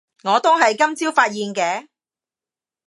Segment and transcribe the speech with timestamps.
[0.23, 1.87] 我都係今朝發現嘅